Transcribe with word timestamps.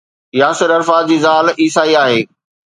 Yasir 0.39 0.69
Arafat 0.75 1.05
جي 1.07 1.19
زال 1.19 1.49
عيسائي 1.59 1.97
آهي. 1.97 2.27